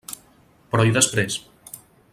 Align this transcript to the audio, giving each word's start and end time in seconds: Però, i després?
Però, 0.71 0.87
i 0.91 0.95
després? 0.97 1.39